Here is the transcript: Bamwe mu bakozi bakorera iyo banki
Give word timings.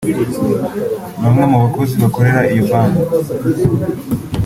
Bamwe 1.21 1.43
mu 1.51 1.57
bakozi 1.63 1.93
bakorera 2.03 2.41
iyo 2.51 2.63
banki 2.69 3.01